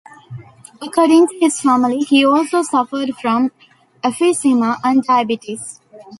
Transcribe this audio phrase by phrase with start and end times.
[0.81, 3.51] According to his family, he also suffered from
[4.03, 5.79] emphysema and diabetes.